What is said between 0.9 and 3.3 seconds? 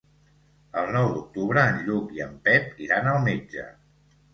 nou d'octubre en Lluc i en Pep iran al